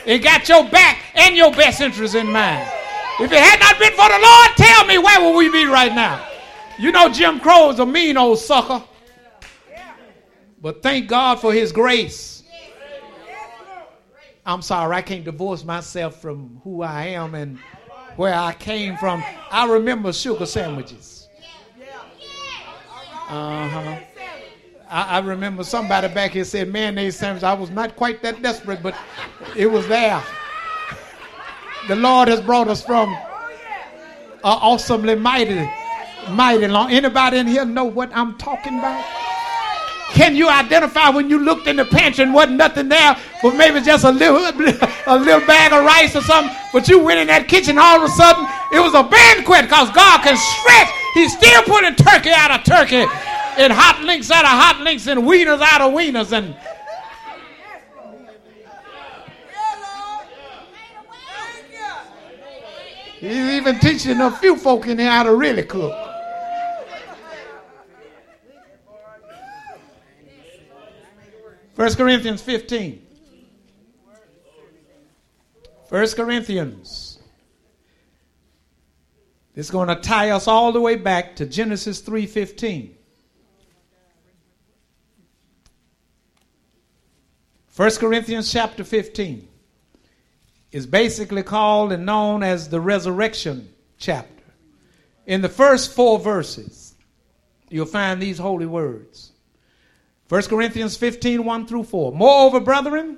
[0.05, 2.71] He got your back and your best interest in mind.
[3.23, 5.93] If it had not been for the Lord, tell me where would we be right
[5.93, 6.27] now?
[6.79, 8.83] You know Jim Crow's a mean old sucker.
[10.61, 12.43] But thank God for his grace.
[14.45, 17.59] I'm sorry, I can't divorce myself from who I am and
[18.15, 19.23] where I came from.
[19.51, 21.29] I remember sugar sandwiches.
[23.29, 23.99] Uh huh.
[24.89, 27.43] I, I, remember somebody back here said mayonnaise sandwich.
[27.43, 28.93] I was not quite that desperate, but
[29.55, 30.21] it was there.
[31.87, 33.17] The Lord has brought us from uh,
[34.43, 35.69] awesomely mighty,
[36.29, 36.91] mighty long.
[36.91, 39.03] Anybody in here know what I'm talking about?
[40.11, 43.81] Can you identify when you looked in the pantry and wasn't nothing there, but maybe
[43.81, 44.37] just a little,
[45.07, 46.55] a little bag of rice or something?
[46.71, 49.89] But you went in that kitchen, all of a sudden it was a banquet because
[49.91, 50.89] God can stretch.
[51.13, 53.05] He's still putting turkey out of turkey
[53.57, 56.55] and hot links out of hot links and wieners out of wieners and
[63.21, 65.93] He's even teaching a few folk in here how to really cook.
[71.75, 73.05] First Corinthians 15.
[75.87, 77.19] First Corinthians.
[79.55, 82.89] It's going to tie us all the way back to Genesis 3:15.
[87.75, 89.50] 1 Corinthians chapter 15
[90.71, 94.43] is basically called and known as the resurrection chapter.
[95.25, 96.95] In the first four verses,
[97.69, 99.31] you'll find these holy words.
[100.29, 102.13] 1 Corinthians 15, 1 through 4.
[102.13, 103.17] Moreover, brethren,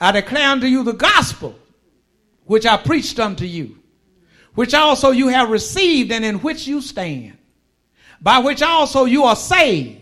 [0.00, 1.54] I declare unto you the gospel
[2.44, 3.78] which I preached unto you,
[4.54, 7.36] which also you have received and in which you stand,
[8.20, 10.00] by which also you are saved,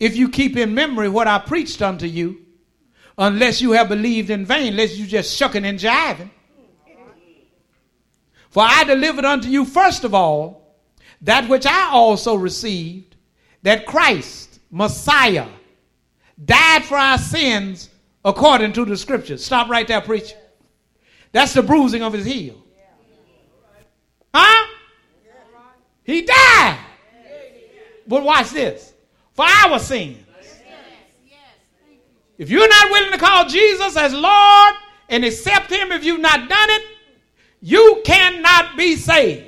[0.00, 2.46] if you keep in memory what I preached unto you
[3.18, 6.30] unless you have believed in vain, unless you just shucking and jiving.
[8.48, 10.76] For I delivered unto you first of all
[11.22, 13.16] that which I also received,
[13.62, 15.48] that Christ, Messiah,
[16.42, 17.90] died for our sins
[18.24, 19.44] according to the scriptures.
[19.44, 20.36] Stop right there, preacher.
[21.32, 22.56] That's the bruising of his heel.
[24.32, 24.66] Huh?
[26.04, 26.78] He died.
[28.06, 28.94] But watch this.
[29.32, 30.24] For our sins.
[32.38, 34.74] If you're not willing to call Jesus as Lord
[35.08, 36.82] and accept Him if you've not done it,
[37.60, 39.44] you cannot be saved.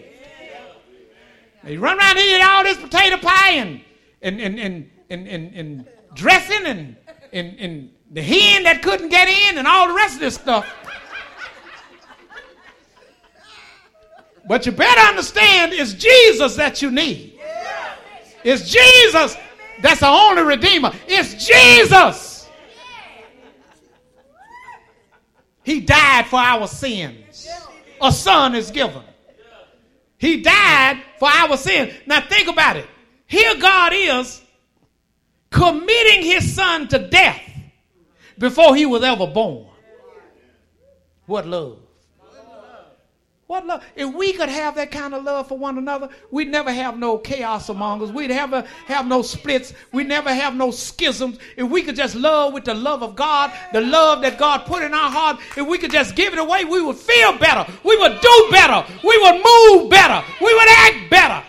[1.67, 3.81] You run around here eat all this potato pie and
[4.23, 6.97] and and and and, and, and dressing and,
[7.33, 10.67] and and the hen that couldn't get in and all the rest of this stuff.
[14.49, 17.39] But you better understand it's Jesus that you need.
[18.43, 19.37] It's Jesus
[19.81, 20.93] that's the only redeemer.
[21.07, 22.30] It's Jesus.
[25.71, 27.47] He died for our sins.
[28.03, 29.05] A son is given.
[30.19, 31.93] He died for our sins.
[32.07, 32.89] Now think about it.
[33.29, 34.43] Here God is
[35.49, 37.41] committing his son to death
[38.37, 39.69] before he was ever born.
[41.27, 41.79] What love?
[43.51, 43.85] What love?
[43.97, 47.19] If we could have that kind of love for one another, we'd never have no
[47.19, 48.11] chaos among us.
[48.11, 49.75] We'd never have no splits.
[49.91, 51.41] We'd never have no schisms.
[51.57, 54.85] If we could just love with the love of God, the love that God put
[54.85, 57.67] in our heart, if we could just give it away, we would feel better.
[57.83, 58.87] We would do better.
[59.03, 60.25] We would move better.
[60.41, 61.43] We would act better.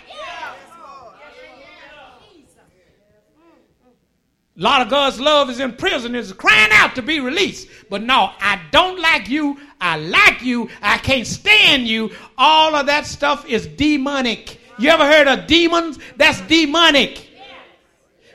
[4.57, 7.69] A lot of God's love is in prison, is crying out to be released.
[7.89, 9.57] But no, I don't like you.
[9.79, 10.69] I like you.
[10.81, 12.11] I can't stand you.
[12.37, 14.59] All of that stuff is demonic.
[14.77, 15.99] You ever heard of demons?
[16.17, 17.29] That's demonic.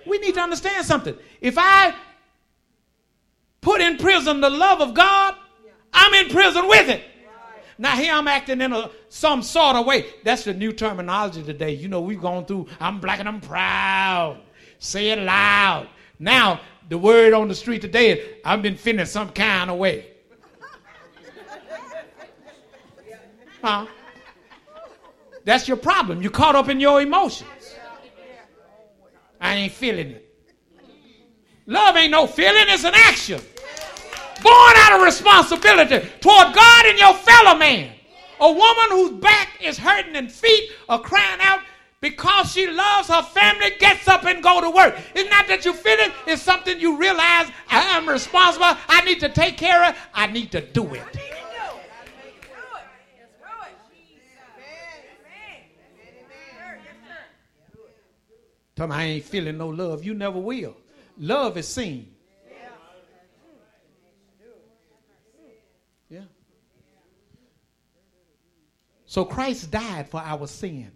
[0.07, 1.17] We need to understand something.
[1.41, 1.95] If I
[3.61, 5.35] put in prison the love of God,
[5.93, 7.03] I'm in prison with it.
[7.79, 10.07] Now here I'm acting in a some sort of way.
[10.25, 11.73] That's the new terminology today.
[11.73, 14.41] You know, we've gone through I'm black and I'm proud.
[14.79, 15.89] Say it loud.
[16.19, 20.13] Now, the word on the street today is I've been feeling some kind of way.
[23.63, 23.87] Huh?
[25.45, 26.23] That's your problem.
[26.23, 27.51] You're caught up in your emotions.
[29.41, 30.23] I ain't feeling it.
[31.67, 33.41] Love ain't no feeling, it's an action.
[34.43, 37.91] Born out of responsibility toward God and your fellow man.
[38.41, 41.61] A woman whose back is hurting and feet are crying out
[42.11, 44.97] because she loves her family, gets up and go to work.
[45.13, 48.77] It's not that you feel it, it's something you realize I am responsible.
[48.89, 49.97] I need to take care of.
[50.15, 51.03] I need to do it.
[58.77, 60.05] Tell me I ain't feeling no love.
[60.05, 60.77] You never will.
[61.19, 62.15] Love is seen.
[66.11, 66.21] Yeah.
[69.07, 70.96] So Christ died for our sins.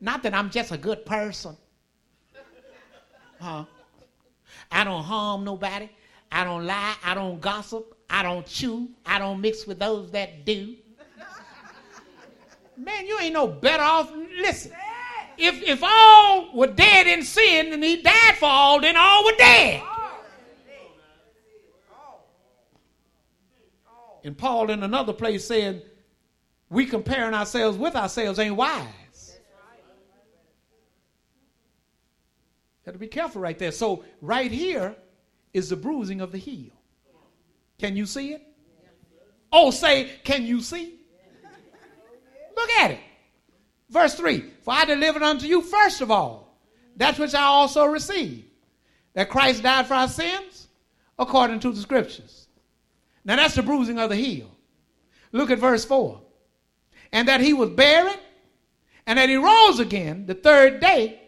[0.00, 1.56] Not that I'm just a good person.
[3.40, 3.64] Huh?
[4.70, 5.88] I don't harm nobody.
[6.30, 6.94] I don't lie.
[7.04, 7.96] I don't gossip.
[8.10, 8.88] I don't chew.
[9.04, 10.76] I don't mix with those that do.
[12.76, 14.12] Man, you ain't no better off.
[14.40, 14.72] Listen,
[15.36, 19.36] if, if all were dead in sin and he died for all, then all were
[19.36, 19.82] dead.
[24.24, 25.82] And Paul in another place said,
[26.70, 28.86] we comparing ourselves with ourselves ain't wise.
[32.88, 33.70] Got to be careful right there.
[33.70, 34.96] So, right here
[35.52, 36.72] is the bruising of the heel.
[37.78, 38.42] Can you see it?
[39.52, 40.94] Oh, say, can you see?
[42.56, 43.00] Look at it.
[43.90, 46.58] Verse 3 For I delivered unto you first of all
[46.96, 48.44] that which I also received,
[49.12, 50.68] that Christ died for our sins
[51.18, 52.48] according to the scriptures.
[53.22, 54.50] Now that's the bruising of the heel.
[55.32, 56.22] Look at verse 4.
[57.12, 58.18] And that he was buried,
[59.06, 61.20] and that he rose again the third day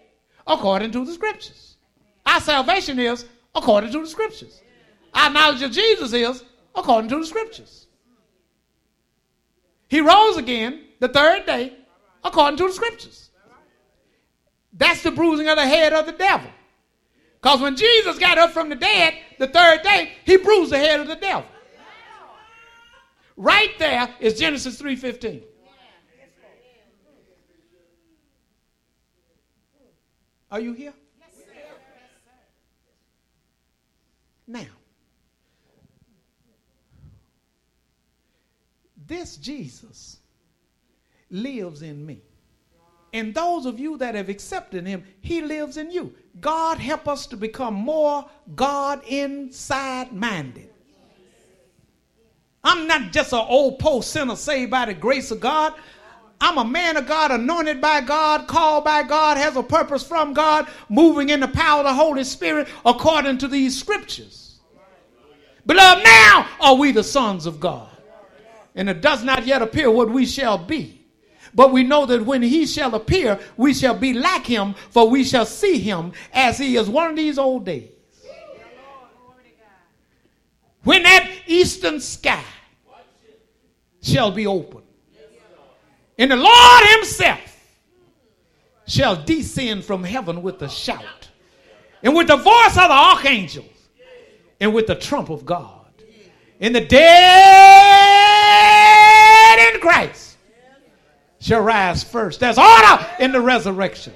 [0.47, 1.77] according to the scriptures.
[2.27, 4.61] Our salvation is according to the scriptures.
[5.15, 7.87] Our knowledge of Jesus is according to the scriptures.
[9.89, 11.75] He rose again the third day
[12.23, 13.31] according to the scriptures.
[14.73, 16.51] That's the bruising of the head of the devil.
[17.41, 21.01] Because when Jesus got up from the dead the third day, he bruised the head
[21.01, 21.47] of the devil.
[23.37, 25.43] Right there is Genesis 3:15.
[30.51, 30.93] Are you here?
[31.19, 31.47] Yes,
[34.47, 34.67] now,
[39.07, 40.19] this Jesus
[41.31, 42.21] lives in me.
[43.13, 46.15] And those of you that have accepted him, he lives in you.
[46.41, 50.71] God help us to become more God inside minded.
[52.63, 55.75] I'm not just an old post sinner saved by the grace of God.
[56.41, 60.33] I'm a man of God, anointed by God, called by God, has a purpose from
[60.33, 64.59] God, moving in the power of the Holy Spirit according to these scriptures.
[65.67, 67.89] Beloved, now are we the sons of God.
[68.75, 71.05] And it does not yet appear what we shall be.
[71.55, 75.25] But we know that when he shall appear, we shall be like him, for we
[75.25, 77.91] shall see him as he is one of these old days.
[80.85, 82.43] When that eastern sky
[84.01, 84.83] shall be open
[86.21, 87.41] and the Lord Himself
[88.87, 91.31] shall descend from heaven with a shout,
[92.03, 93.89] and with the voice of the archangels,
[94.61, 95.79] and with the trump of God.
[96.61, 97.01] And the dead
[99.75, 100.37] in Christ
[101.39, 102.39] shall rise first.
[102.39, 104.13] There's order in the resurrection.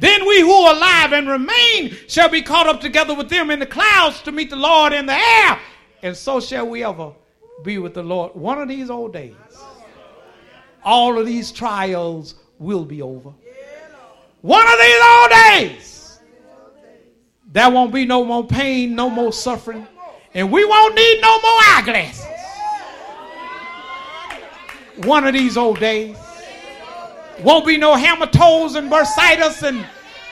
[0.00, 3.60] Then we who are alive and remain shall be caught up together with them in
[3.60, 5.60] the clouds to meet the Lord in the air.
[6.02, 7.12] And so shall we ever
[7.62, 9.36] be with the Lord one of these old days
[10.84, 13.32] all of these trials will be over.
[14.40, 16.20] One of these old days,
[17.52, 19.86] There won't be no more pain, no more suffering,
[20.34, 22.26] and we won't need no more eyeglasses.
[25.04, 26.16] One of these old days.
[27.42, 29.84] Won't be no toes and bursitis and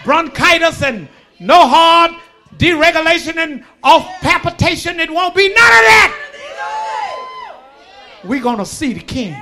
[0.05, 1.09] bronchitis and
[1.41, 2.13] no heart
[2.59, 5.01] deregulation and off palpitation.
[5.01, 6.15] It won't be none of that.
[8.25, 9.37] We're going to see the king.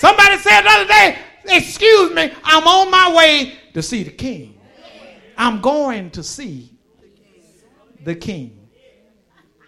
[0.00, 4.58] Somebody said the other day, Excuse me, I'm on my way to see the king.
[5.36, 6.72] I'm going to see
[8.02, 8.66] the king.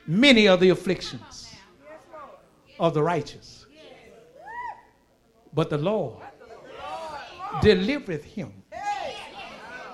[0.06, 1.54] Many of the afflictions
[2.78, 3.66] of the righteous.
[5.52, 6.22] But the Lord
[7.60, 8.54] delivereth him.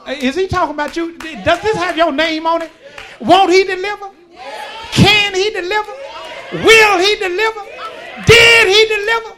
[0.07, 1.19] Is he talking about you?
[1.19, 2.71] Does this have your name on it?
[3.19, 4.11] Won't he deliver?
[4.93, 5.93] Can he deliver?
[6.53, 7.61] Will he deliver?
[8.25, 9.38] Did he deliver?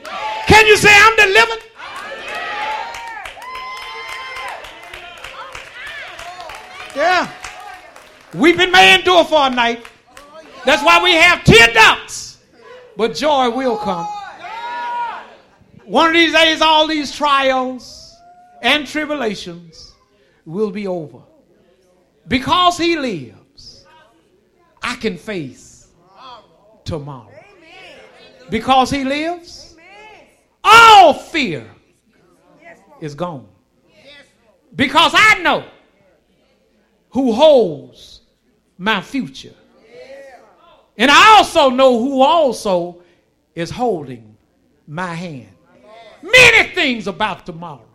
[0.50, 1.62] Can you say, I'm delivered?
[6.96, 7.32] Yeah.
[8.34, 9.86] Weeping may endure for a night.
[10.66, 12.38] That's why we have tear ducts.
[12.96, 14.06] But joy will come.
[15.84, 18.16] One of these days, all these trials
[18.60, 19.92] and tribulations
[20.44, 21.20] will be over.
[22.26, 23.86] Because he lives,
[24.82, 25.88] I can face
[26.84, 27.32] tomorrow.
[28.50, 29.59] Because he lives,
[30.62, 31.70] all fear
[33.00, 33.48] is gone.
[34.74, 35.64] Because I know
[37.10, 38.20] who holds
[38.78, 39.54] my future.
[40.96, 43.02] And I also know who also
[43.54, 44.36] is holding
[44.86, 45.48] my hand.
[46.22, 47.86] Many things about tomorrow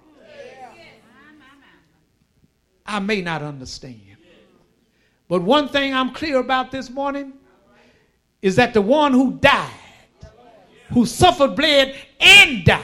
[2.85, 4.01] I may not understand.
[5.27, 7.33] But one thing I'm clear about this morning
[8.41, 9.71] is that the one who died,
[10.95, 12.81] who suffered, bled, and died,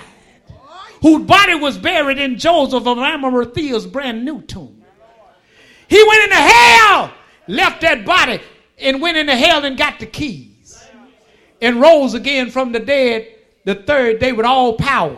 [1.01, 4.83] whose body was buried in Joseph of Arimathea's brand new tomb,
[5.87, 7.13] he went into hell,
[7.47, 8.41] left that body,
[8.77, 10.85] and went into hell and got the keys.
[11.61, 13.27] And rose again from the dead
[13.63, 15.15] the third day with all power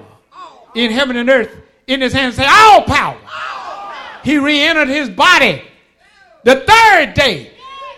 [0.76, 1.56] in heaven and earth
[1.88, 2.36] in his hand.
[2.36, 3.18] Say, all power.
[4.24, 5.64] He re entered his body
[6.44, 7.52] the third day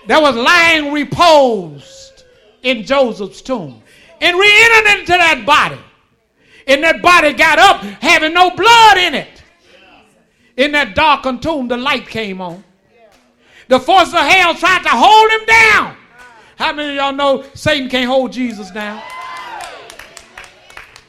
[0.07, 2.23] that was lying reposed
[2.61, 3.81] in Joseph's tomb.
[4.21, 5.79] And re entered into that body.
[6.67, 9.43] And that body got up having no blood in it.
[10.57, 12.63] In that darkened tomb, the light came on.
[13.67, 15.97] The force of hell tried to hold him down.
[16.55, 19.01] How many of y'all know Satan can't hold Jesus down?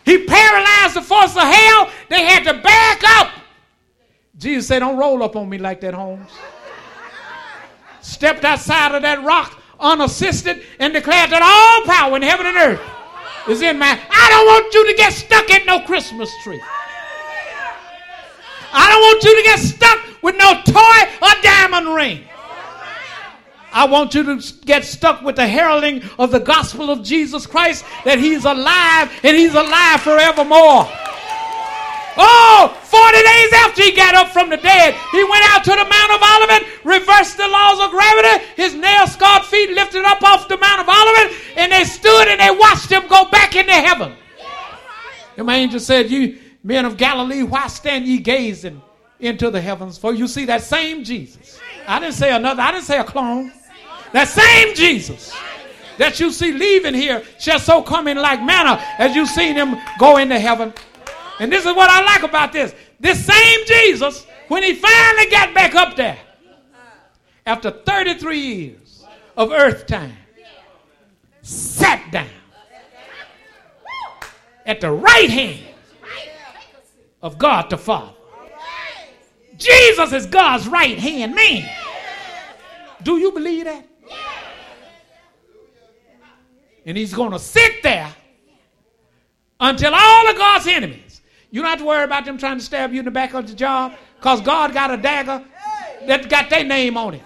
[0.05, 1.91] He paralyzed the force of hell.
[2.09, 3.33] They had to back up.
[4.39, 6.31] Jesus said, Don't roll up on me like that, Holmes.
[8.01, 12.81] Stepped outside of that rock unassisted and declared that all power in heaven and earth
[13.49, 13.87] is in my.
[14.11, 16.61] I don't want you to get stuck in no Christmas tree.
[18.73, 22.25] I don't want you to get stuck with no toy or diamond ring.
[23.73, 27.85] I want you to get stuck with the heralding of the gospel of Jesus Christ
[28.05, 30.89] that he's alive and he's alive forevermore.
[32.17, 35.85] Oh, 40 days after he got up from the dead, he went out to the
[35.85, 38.45] Mount of Olivet, reversed the laws of gravity.
[38.57, 42.41] His nail scarred feet lifted up off the Mount of Olivet, and they stood and
[42.41, 44.15] they watched him go back into heaven.
[45.37, 48.81] And my angel said, You men of Galilee, why stand ye gazing
[49.21, 49.99] into the heavens?
[49.99, 51.61] For you see that same Jesus.
[51.87, 53.53] I didn't say another, I didn't say a clone.
[54.13, 55.35] That same Jesus
[55.99, 59.77] that you see leaving here shall so come in like manner as you seen him
[59.99, 60.73] go into heaven.
[61.39, 62.75] And this is what I like about this.
[62.99, 66.19] This same Jesus, when he finally got back up there,
[67.45, 69.05] after 33 years
[69.37, 70.17] of earth time,
[71.43, 72.29] sat down
[74.65, 75.65] at the right hand
[77.23, 78.13] of God the Father.
[79.57, 81.69] Jesus is God's right hand man.
[83.03, 83.87] Do you believe that?
[86.85, 88.15] And he's going to sit there
[89.59, 91.06] until all of God's enemies.
[91.51, 93.47] You don't have to worry about them trying to stab you in the back of
[93.47, 95.45] the job because God got a dagger
[96.07, 97.23] that got their name on it.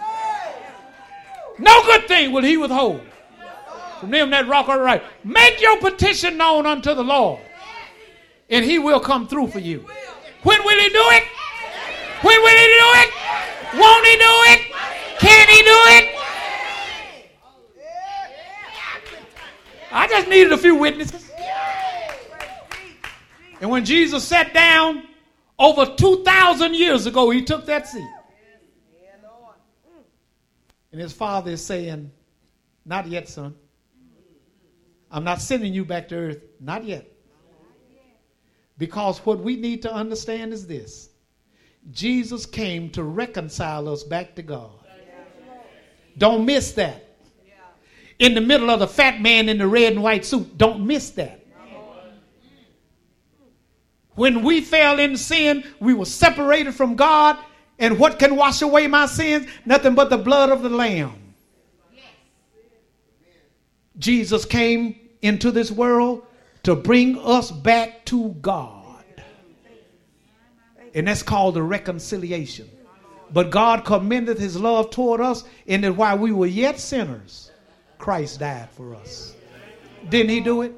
[1.58, 3.02] No good thing will he withhold
[3.98, 5.02] from them that rock or right.
[5.24, 7.40] Make your petition known unto the Lord,
[8.48, 9.86] and he will come through for you.
[10.42, 11.24] When will he do it?
[12.22, 13.10] When will he do it?
[13.78, 14.60] Won't he do it?
[15.18, 16.16] Can he do it?
[19.92, 21.29] I just needed a few witnesses.
[23.60, 25.02] And when Jesus sat down
[25.58, 28.08] over 2,000 years ago, he took that seat.
[30.92, 32.10] And his father is saying,
[32.84, 33.54] Not yet, son.
[35.10, 36.42] I'm not sending you back to earth.
[36.60, 37.06] Not yet.
[38.78, 41.10] Because what we need to understand is this
[41.90, 44.72] Jesus came to reconcile us back to God.
[46.16, 47.06] Don't miss that.
[48.18, 51.10] In the middle of the fat man in the red and white suit, don't miss
[51.10, 51.39] that.
[54.14, 57.36] When we fell in sin, we were separated from God.
[57.78, 59.46] And what can wash away my sins?
[59.64, 61.34] Nothing but the blood of the Lamb.
[63.98, 66.24] Jesus came into this world
[66.62, 69.04] to bring us back to God.
[70.94, 72.68] And that's called the reconciliation.
[73.32, 77.50] But God commended his love toward us in that while we were yet sinners,
[77.98, 79.34] Christ died for us.
[80.08, 80.72] Didn't he do it?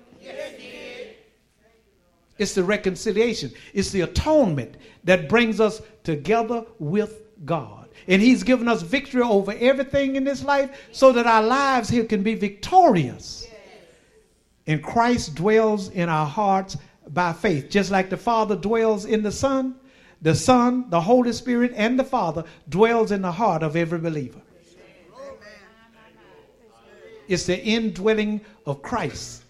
[2.38, 3.52] It's the reconciliation.
[3.74, 7.88] It's the atonement that brings us together with God.
[8.08, 12.04] And He's given us victory over everything in this life so that our lives here
[12.04, 13.46] can be victorious.
[14.66, 16.76] And Christ dwells in our hearts
[17.08, 17.68] by faith.
[17.68, 19.74] Just like the Father dwells in the Son,
[20.22, 24.40] the Son, the Holy Spirit, and the Father dwells in the heart of every believer.
[27.28, 29.41] It's the indwelling of Christ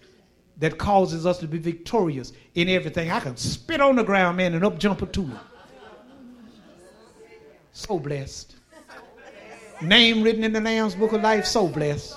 [0.63, 3.11] that causes us to be victorious in everything.
[3.11, 5.37] I can spit on the ground, man, and up jump a tulip.
[7.73, 8.55] So blessed.
[9.81, 12.17] Name written in the Lamb's Book of Life, so blessed.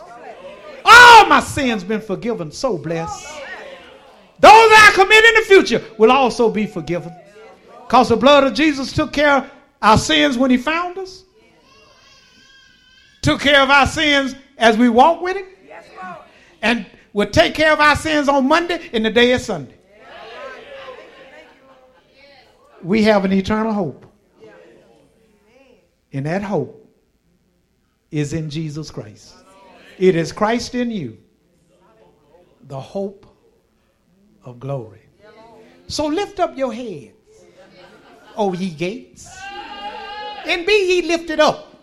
[0.86, 3.26] All my sins been forgiven, so blessed.
[4.39, 7.16] Those I commit in the future will also be forgiven.
[7.88, 11.24] Because the blood of Jesus took care of our sins when he found us.
[13.24, 15.48] Took care of our sins as we walk with him.
[16.62, 16.86] And
[17.16, 19.78] will take care of our sins on Monday and the day is Sunday.
[22.84, 24.05] We have an eternal hope.
[26.11, 26.93] And that hope
[28.11, 29.34] is in Jesus Christ.
[29.97, 31.18] It is Christ in you,
[32.68, 33.26] the hope
[34.43, 35.03] of glory.
[35.88, 37.13] So lift up your heads,
[38.36, 39.30] O ye gates,
[40.45, 41.78] and be ye lifted up,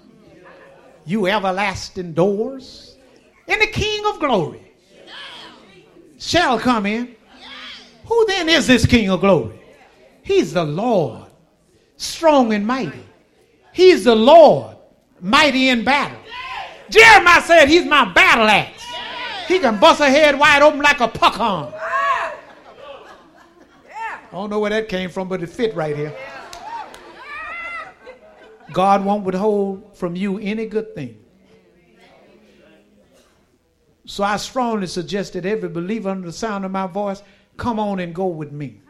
[1.06, 2.96] you everlasting doors,
[3.48, 4.71] and the King of glory
[6.22, 7.14] shall come in.
[8.06, 9.60] Who then is this King of glory?
[10.22, 11.30] He's the Lord,
[11.96, 13.04] strong and mighty.
[13.72, 14.76] He's the Lord,
[15.20, 16.18] mighty in battle.
[16.90, 18.84] Jeremiah said he's my battle axe.
[19.48, 21.72] He can bust a head wide open like a puckon.
[23.84, 26.16] I don't know where that came from, but it fit right here.
[28.72, 31.21] God won't withhold from you any good thing.
[34.05, 37.22] So I strongly suggest that every believer under the sound of my voice
[37.57, 38.80] come on and go with me.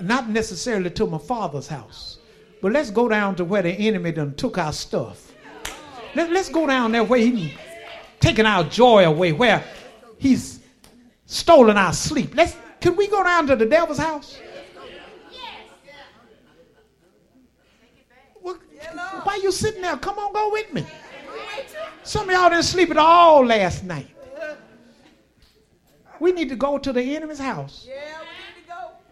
[0.00, 2.18] Not necessarily to my father's house,
[2.62, 5.32] but let's go down to where the enemy done took our stuff.
[6.14, 7.52] Let, let's go down there where he's
[8.20, 9.62] taken our joy away, where
[10.18, 10.60] he's
[11.26, 12.34] stolen our sleep.
[12.34, 14.38] Let's can we go down to the devil's house?
[18.40, 18.56] Well,
[19.24, 19.96] why you sitting there?
[19.96, 20.86] Come on, go with me.
[22.08, 24.08] Some of y'all didn't sleep at all last night.
[26.18, 27.86] We need to go to the enemy's house.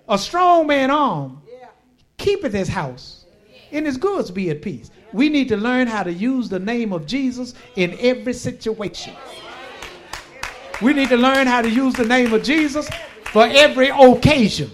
[0.08, 1.42] A strong man arm
[2.16, 3.26] keepeth his house,
[3.70, 4.90] and his goods be at peace.
[5.12, 9.12] We need to learn how to use the name of Jesus in every situation.
[10.80, 12.88] We need to learn how to use the name of Jesus
[13.24, 14.70] for every occasion.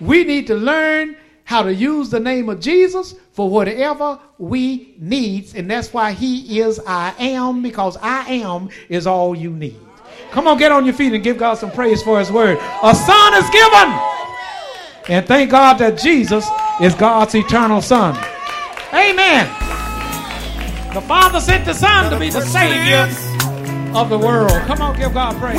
[0.00, 1.16] We need to learn
[1.50, 5.52] how to use the name of Jesus for whatever we need.
[5.56, 9.76] And that's why he is I am, because I am is all you need.
[10.30, 12.56] Come on, get on your feet and give God some praise for his word.
[12.84, 13.98] A son is given.
[15.08, 16.46] And thank God that Jesus
[16.80, 18.14] is God's eternal son.
[18.94, 19.46] Amen.
[20.94, 23.08] The Father sent the Son to be the Savior
[23.98, 24.52] of the world.
[24.68, 25.58] Come on, give God praise.